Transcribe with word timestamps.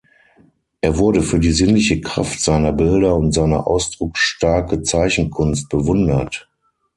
Er 0.81 0.97
wurde 0.97 1.21
für 1.21 1.39
die 1.39 1.51
sinnliche 1.51 2.01
Kraft 2.01 2.41
seiner 2.41 2.71
Bilder 2.73 3.15
und 3.15 3.33
seine 3.33 3.67
ausdrucksstarke 3.67 4.81
Zeichenkunst 4.81 5.69
bewundert. 5.69 6.49